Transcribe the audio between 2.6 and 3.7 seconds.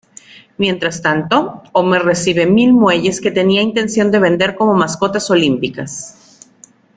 muelles que tenía